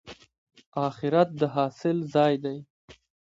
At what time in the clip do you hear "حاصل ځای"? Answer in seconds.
1.55-2.33